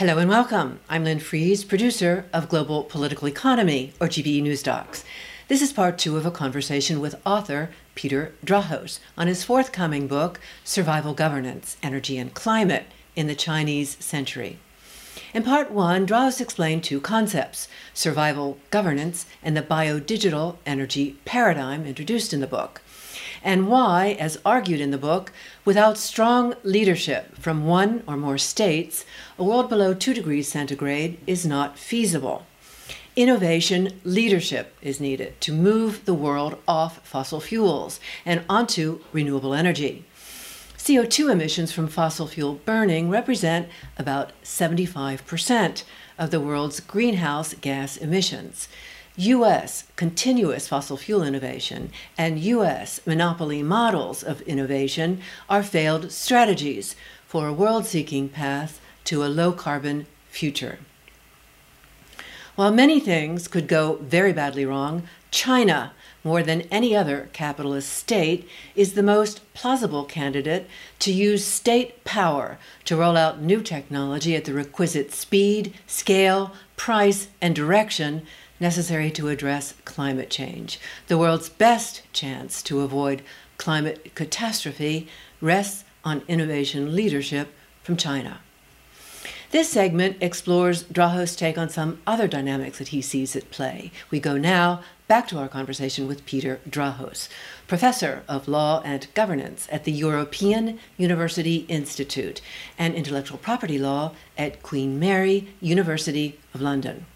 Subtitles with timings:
[0.00, 0.80] Hello and welcome.
[0.88, 5.04] I'm Lyn Fries, producer of Global Political Economy, or GPE News Docs.
[5.48, 10.40] This is part two of a conversation with author Peter Drahos on his forthcoming book,
[10.64, 14.58] Survival Governance Energy and Climate in the Chinese Century.
[15.34, 22.32] In part one, Drahos explained two concepts survival governance and the biodigital energy paradigm introduced
[22.32, 22.80] in the book
[23.42, 25.32] and why, as argued in the book,
[25.64, 29.04] without strong leadership from one or more states,
[29.38, 32.46] a world below 2 degrees centigrade is not feasible.
[33.16, 40.04] Innovation leadership is needed to move the world off fossil fuels and onto renewable energy.
[40.76, 43.68] CO2 emissions from fossil fuel burning represent
[43.98, 45.84] about 75%
[46.18, 48.68] of the world's greenhouse gas emissions.
[49.16, 49.84] U.S.
[49.96, 53.00] continuous fossil fuel innovation and U.S.
[53.04, 56.94] monopoly models of innovation are failed strategies
[57.26, 60.78] for a world seeking path to a low carbon future.
[62.54, 68.48] While many things could go very badly wrong, China, more than any other capitalist state,
[68.74, 70.66] is the most plausible candidate
[71.00, 77.28] to use state power to roll out new technology at the requisite speed, scale, price,
[77.40, 78.26] and direction
[78.60, 80.78] necessary to address climate change.
[81.08, 83.22] The world's best chance to avoid
[83.56, 85.08] climate catastrophe
[85.40, 87.52] rests on innovation leadership
[87.82, 88.40] from China.
[89.50, 93.90] This segment explores Drahos' take on some other dynamics that he sees at play.
[94.08, 97.28] We go now back to our conversation with Peter Drahos,
[97.66, 102.40] professor of law and governance at the European University Institute
[102.78, 107.06] and intellectual property law at Queen Mary University of London.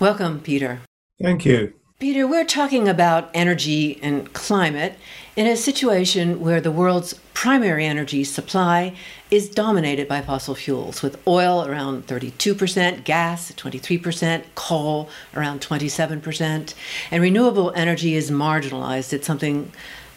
[0.00, 0.80] Welcome, Peter.
[1.20, 1.74] Thank you.
[1.98, 4.94] Peter, we're talking about energy and climate
[5.36, 8.94] in a situation where the world's primary energy supply
[9.30, 16.74] is dominated by fossil fuels, with oil around 32%, gas 23%, coal around 27%,
[17.10, 19.70] and renewable energy is marginalized at something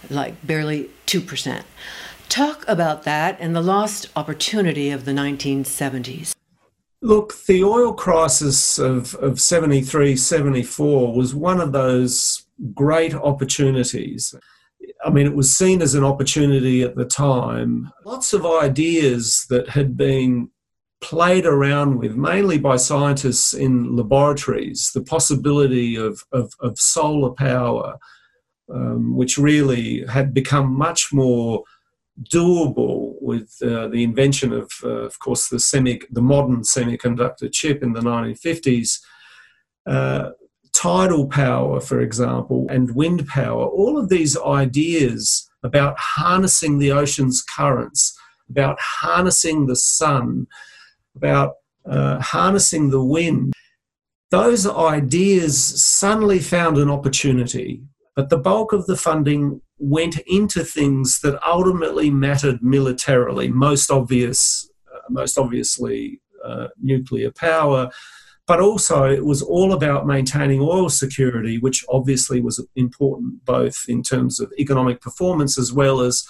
[0.09, 1.63] like barely 2%.
[2.29, 6.33] Talk about that and the lost opportunity of the 1970s.
[7.03, 14.33] Look, the oil crisis of, of 73, 74 was one of those great opportunities.
[15.03, 17.91] I mean, it was seen as an opportunity at the time.
[18.05, 20.49] Lots of ideas that had been
[21.01, 27.97] played around with, mainly by scientists in laboratories, the possibility of, of, of solar power,
[28.73, 31.65] um, which really had become much more
[32.31, 37.81] doable with uh, the invention of, uh, of course, the semi, the modern semiconductor chip
[37.81, 38.99] in the 1950s.
[39.85, 40.29] Uh,
[40.73, 47.41] tidal power, for example, and wind power, all of these ideas about harnessing the ocean's
[47.41, 48.17] currents,
[48.49, 50.47] about harnessing the sun,
[51.15, 51.53] about
[51.89, 53.53] uh, harnessing the wind,
[54.31, 57.83] those ideas suddenly found an opportunity.
[58.15, 63.49] But the bulk of the funding went into things that ultimately mattered militarily.
[63.49, 67.89] Most obvious, uh, most obviously, uh, nuclear power,
[68.47, 74.03] but also it was all about maintaining oil security, which obviously was important both in
[74.03, 76.25] terms of economic performance as well as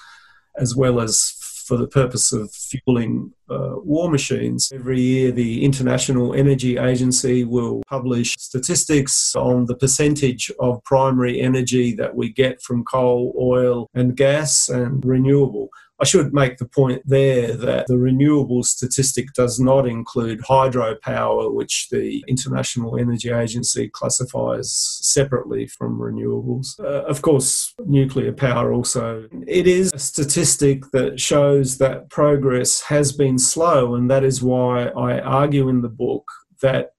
[0.56, 1.34] as well as
[1.66, 4.72] for the purpose of fueling uh, war machines.
[4.74, 11.94] Every year, the International Energy Agency will publish statistics on the percentage of primary energy
[11.96, 15.70] that we get from coal, oil, and gas and renewable.
[16.04, 21.88] I should make the point there that the renewable statistic does not include hydropower, which
[21.92, 24.70] the International Energy Agency classifies
[25.02, 26.78] separately from renewables.
[26.78, 29.30] Uh, of course, nuclear power also.
[29.48, 34.88] It is a statistic that shows that progress has been slow, and that is why
[34.88, 36.26] I argue in the book
[36.62, 36.92] that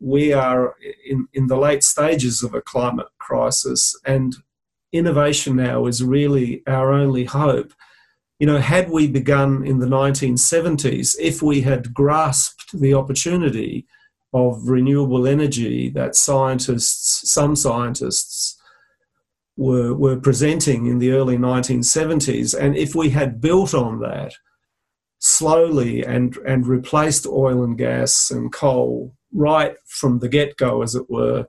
[0.00, 0.74] we are
[1.08, 4.36] in, in the late stages of a climate crisis, and
[4.92, 7.72] innovation now is really our only hope.
[8.38, 13.86] You know, had we begun in the 1970s, if we had grasped the opportunity
[14.32, 18.56] of renewable energy that scientists, some scientists,
[19.56, 24.32] were, were presenting in the early 1970s, and if we had built on that
[25.28, 30.94] slowly and, and replaced oil and gas and coal right from the get go, as
[30.94, 31.46] it were,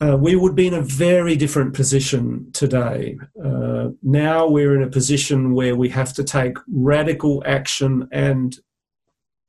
[0.00, 3.16] uh, we would be in a very different position today.
[3.42, 8.58] Uh, now we're in a position where we have to take radical action and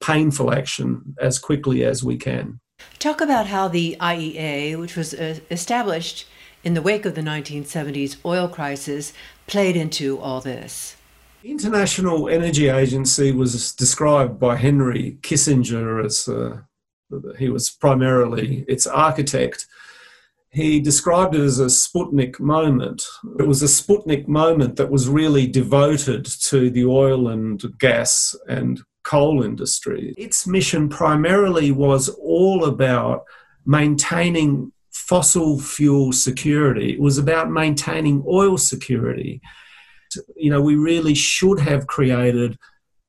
[0.02, 2.60] painful action as quickly as we can.
[3.00, 6.28] Talk about how the IEA, which was uh, established
[6.64, 9.14] in the wake of the 1970s oil crisis,
[9.48, 10.96] played into all this.
[11.46, 16.62] International Energy Agency was described by Henry Kissinger as uh,
[17.38, 19.68] he was primarily its architect.
[20.50, 23.04] He described it as a Sputnik moment.
[23.38, 28.82] It was a Sputnik moment that was really devoted to the oil and gas and
[29.04, 30.16] coal industry.
[30.18, 33.24] Its mission primarily was all about
[33.68, 39.42] maintaining fossil fuel security, it was about maintaining oil security
[40.36, 42.58] you know, we really should have created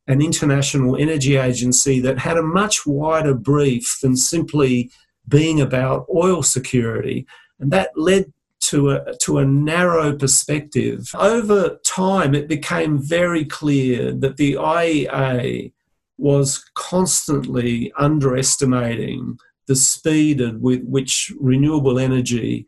[0.08, 4.90] an international energy agency that had a much wider brief than simply
[5.28, 7.26] being about oil security.
[7.58, 11.10] And that led to a, to a narrow perspective.
[11.14, 15.72] Over time, it became very clear that the IEA
[16.18, 22.66] was constantly underestimating the speed at with which renewable energy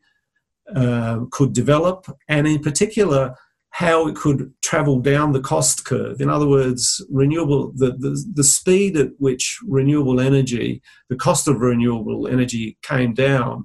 [0.75, 3.35] uh, could develop, and in particular,
[3.70, 6.20] how it could travel down the cost curve.
[6.20, 11.60] In other words, renewable the, the, the speed at which renewable energy, the cost of
[11.60, 13.64] renewable energy came down,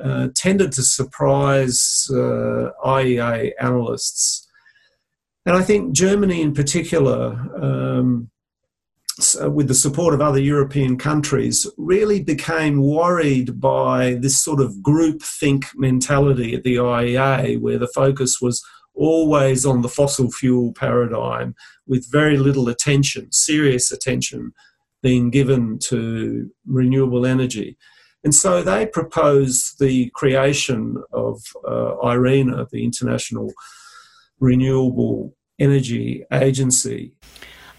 [0.00, 4.48] uh, tended to surprise uh, IEA analysts.
[5.44, 8.30] And I think Germany in particular, um,
[9.42, 15.22] with the support of other European countries, really became worried by this sort of group
[15.22, 18.64] think mentality at the IEA, where the focus was
[18.94, 21.54] always on the fossil fuel paradigm
[21.86, 24.52] with very little attention, serious attention,
[25.02, 27.76] being given to renewable energy.
[28.24, 33.52] And so they proposed the creation of uh, IRENA, the International
[34.38, 37.12] Renewable Energy Agency.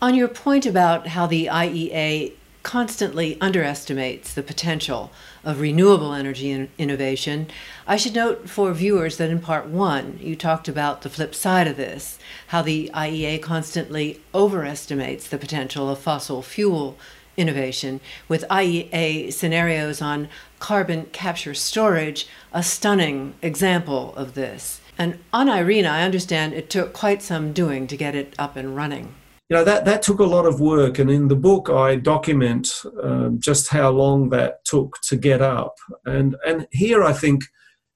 [0.01, 2.33] On your point about how the IEA
[2.63, 5.11] constantly underestimates the potential
[5.43, 7.47] of renewable energy in innovation,
[7.85, 11.67] I should note for viewers that in part one, you talked about the flip side
[11.67, 12.17] of this
[12.47, 16.97] how the IEA constantly overestimates the potential of fossil fuel
[17.35, 20.29] innovation, with IEA scenarios on
[20.59, 24.79] carbon capture storage a stunning example of this.
[24.97, 28.75] And on IRENA, I understand it took quite some doing to get it up and
[28.75, 29.15] running
[29.53, 32.81] you know that that took a lot of work and in the book i document
[33.03, 35.75] um, just how long that took to get up.
[36.05, 37.43] And and here i think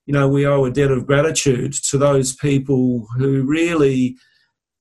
[0.05, 4.17] you know we owe a debt of gratitude to those people who really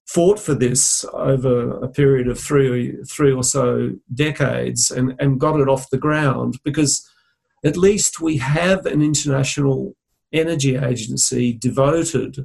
[0.06, 5.58] fought for this over a period of three three or so decades and and got
[5.58, 7.10] it off the ground because
[7.64, 9.96] at least we have an international
[10.30, 12.44] energy agency devoted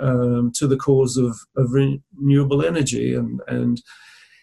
[0.00, 3.14] um, to the cause of, of renewable energy.
[3.14, 3.80] And, and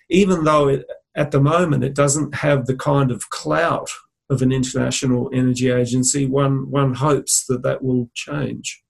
[0.10, 3.90] even though it, at the moment it doesn't have the kind of clout
[4.30, 8.84] of an international energy agency, one, one hopes that that will change.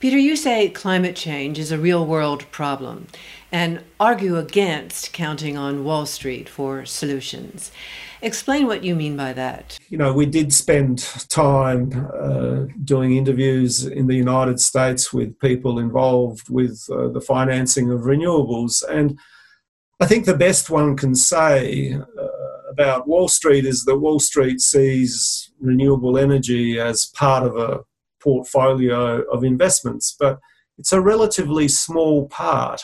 [0.00, 3.08] Peter, you say climate change is a real world problem
[3.50, 7.72] and argue against counting on Wall Street for solutions.
[8.20, 9.78] Explain what you mean by that.
[9.88, 10.98] You know, we did spend
[11.28, 17.90] time uh, doing interviews in the United States with people involved with uh, the financing
[17.90, 18.82] of renewables.
[18.88, 19.18] And
[20.00, 24.60] I think the best one can say uh, about Wall Street is that Wall Street
[24.60, 27.80] sees renewable energy as part of a
[28.20, 30.38] portfolio of investments, but
[30.76, 32.82] it's a relatively small part.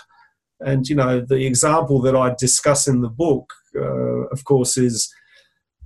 [0.64, 5.12] And, you know, the example that I discuss in the book, uh, of course, is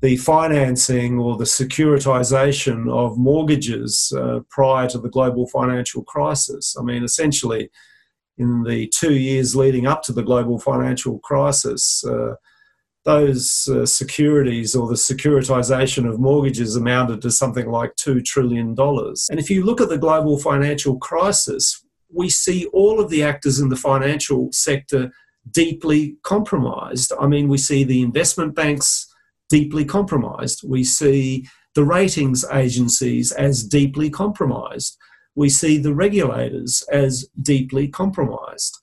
[0.01, 6.77] the financing or the securitization of mortgages uh, prior to the global financial crisis.
[6.79, 7.71] I mean, essentially,
[8.37, 12.35] in the two years leading up to the global financial crisis, uh,
[13.05, 18.77] those uh, securities or the securitization of mortgages amounted to something like $2 trillion.
[18.79, 23.61] And if you look at the global financial crisis, we see all of the actors
[23.61, 25.11] in the financial sector
[25.51, 27.13] deeply compromised.
[27.21, 29.07] I mean, we see the investment banks
[29.49, 30.63] deeply compromised.
[30.67, 34.97] We see the ratings agencies as deeply compromised.
[35.35, 38.77] We see the regulators as deeply compromised.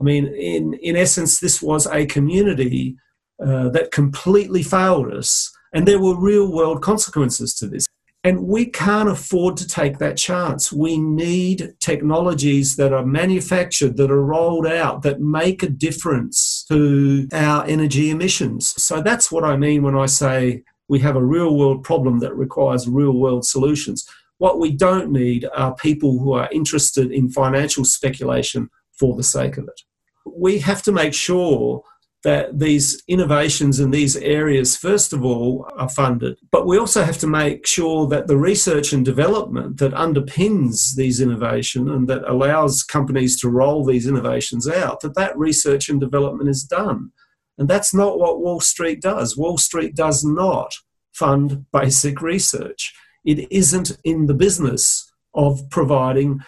[0.00, 2.96] I mean, in, in essence, this was a community
[3.44, 7.86] uh, that completely failed us, and there were real world consequences to this.
[8.22, 10.70] And we can't afford to take that chance.
[10.70, 17.28] We need technologies that are manufactured, that are rolled out, that make a difference to
[17.32, 18.74] our energy emissions.
[18.82, 22.34] So that's what I mean when I say we have a real world problem that
[22.34, 24.06] requires real world solutions.
[24.36, 29.56] What we don't need are people who are interested in financial speculation for the sake
[29.56, 29.80] of it.
[30.26, 31.82] We have to make sure
[32.22, 36.38] that these innovations in these areas, first of all, are funded.
[36.50, 41.20] But we also have to make sure that the research and development that underpins these
[41.20, 46.50] innovation and that allows companies to roll these innovations out, that that research and development
[46.50, 47.12] is done.
[47.56, 49.36] And that's not what Wall Street does.
[49.36, 50.74] Wall Street does not
[51.12, 52.94] fund basic research.
[53.24, 56.40] It isn't in the business of providing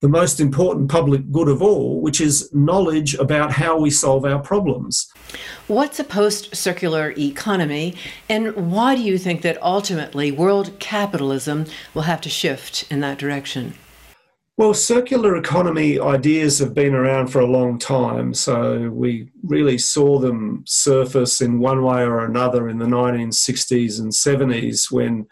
[0.00, 4.38] the most important public good of all, which is knowledge about how we solve our
[4.38, 5.10] problems.
[5.66, 7.96] What's a post circular economy,
[8.28, 13.18] and why do you think that ultimately world capitalism will have to shift in that
[13.18, 13.74] direction?
[14.56, 20.18] Well, circular economy ideas have been around for a long time, so we really saw
[20.18, 25.26] them surface in one way or another in the 1960s and 70s when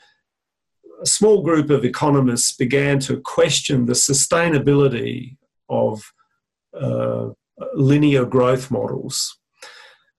[1.02, 5.36] a small group of economists began to question the sustainability
[5.68, 6.12] of
[6.78, 7.30] uh,
[7.74, 9.38] linear growth models.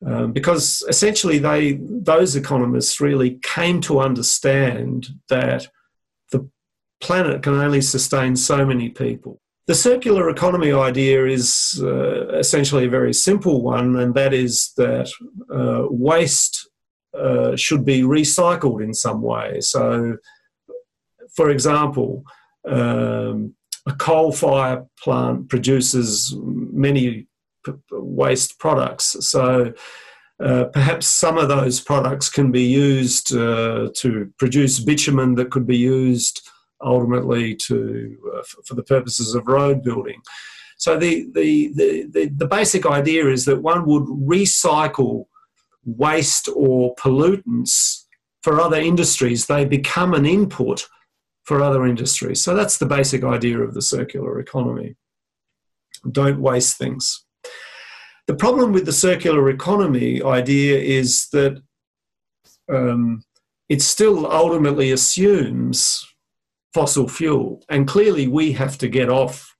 [0.06, 5.68] Um, because essentially, they those economists really came to understand that
[6.32, 6.48] the
[7.02, 9.42] planet can only sustain so many people.
[9.66, 15.10] The circular economy idea is uh, essentially a very simple one, and that is that
[15.52, 16.70] uh, waste
[17.18, 19.62] uh, should be recycled in some way.
[19.62, 20.18] So
[21.38, 22.24] for example,
[22.68, 23.56] um,
[23.88, 27.28] a coal fire plant produces many
[27.66, 29.16] p- waste products.
[29.22, 29.74] So
[30.44, 35.68] uh, perhaps some of those products can be used uh, to produce bitumen that could
[35.68, 36.50] be used
[36.84, 40.20] ultimately to uh, for the purposes of road building.
[40.78, 45.26] So the, the, the, the, the basic idea is that one would recycle
[45.86, 48.06] waste or pollutants
[48.44, 49.46] for other industries.
[49.46, 50.88] They become an input
[51.48, 52.42] for other industries.
[52.44, 54.98] So that's the basic idea of the circular economy.
[56.12, 57.24] Don't waste things.
[58.28, 61.64] The problem with the circular economy idea is that
[62.70, 63.24] um,
[63.70, 66.06] it still ultimately assumes
[66.74, 69.56] fossil fuel, and clearly we have to get off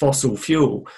[0.00, 0.88] fossil fuel.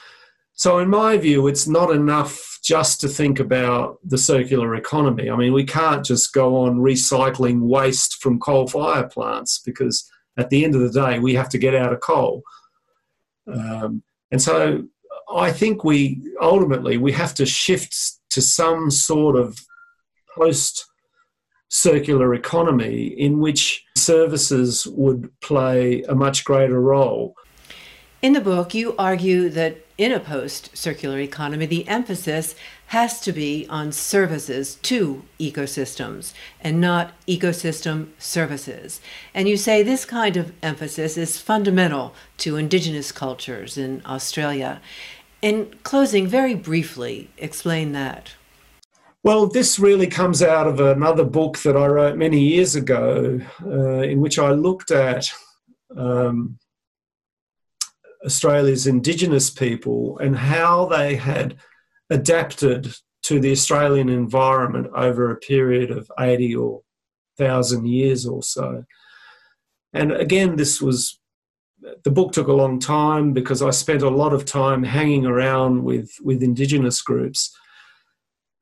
[0.54, 5.28] So, in my view, it's not enough just to think about the circular economy.
[5.28, 10.50] I mean, we can't just go on recycling waste from coal fire plants because at
[10.50, 12.43] the end of the day, we have to get out of coal.
[13.47, 14.85] Um, and so
[15.33, 17.95] I think we ultimately we have to shift
[18.31, 19.59] to some sort of
[20.35, 20.87] post
[21.69, 27.35] circular economy in which services would play a much greater role.
[28.23, 32.55] In the book, you argue that in a post circular economy, the emphasis
[32.95, 39.01] has to be on services to ecosystems and not ecosystem services.
[39.35, 44.81] And you say this kind of emphasis is fundamental to Indigenous cultures in Australia.
[45.43, 48.31] In closing, very briefly, explain that.
[49.25, 54.03] Well, this really comes out of another book that I wrote many years ago, uh,
[54.03, 55.33] in which I looked at
[55.97, 56.61] um,
[58.25, 61.57] Australia's Indigenous people and how they had
[62.11, 62.95] adapted
[63.25, 66.83] to the Australian environment over a period of 80 or
[67.37, 68.85] 1,000 years or so.
[69.93, 71.19] And again, this was
[72.05, 75.85] the book took a long time because I spent a lot of time hanging around
[75.85, 77.55] with, with Indigenous groups.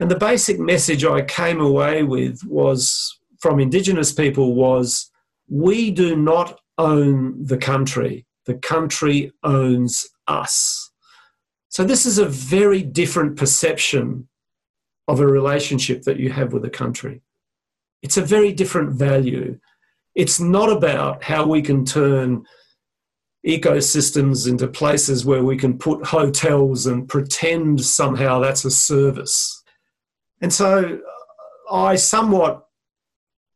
[0.00, 5.10] And the basic message I came away with was from Indigenous people was
[5.48, 10.81] we do not own the country, the country owns us.
[11.72, 14.28] So, this is a very different perception
[15.08, 17.22] of a relationship that you have with a country.
[18.02, 19.58] It's a very different value.
[20.14, 22.44] It's not about how we can turn
[23.46, 29.62] ecosystems into places where we can put hotels and pretend somehow that's a service.
[30.42, 31.00] And so
[31.70, 32.66] uh, I somewhat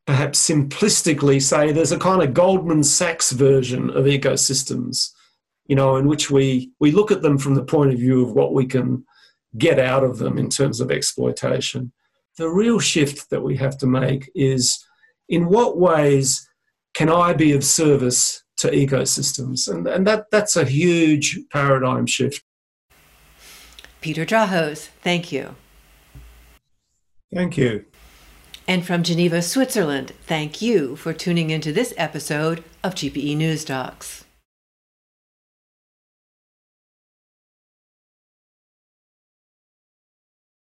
[0.06, 5.10] perhaps simplistically say there's a kind of Goldman Sachs version of ecosystems
[5.68, 8.32] you know, in which we, we look at them from the point of view of
[8.32, 9.04] what we can
[9.58, 11.92] get out of them in terms of exploitation.
[12.36, 14.84] The real shift that we have to make is
[15.28, 16.48] in what ways
[16.94, 19.68] can I be of service to ecosystems?
[19.72, 22.42] And, and that, that's a huge paradigm shift.
[24.00, 25.56] Peter Drahos, thank you.
[27.34, 27.84] Thank you.
[28.68, 34.25] And from Geneva, Switzerland, thank you for tuning into this episode of GPE News Docs.